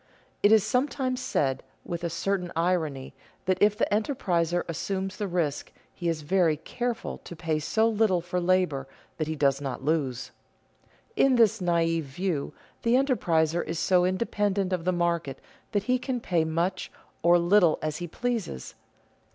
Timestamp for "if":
3.61-3.77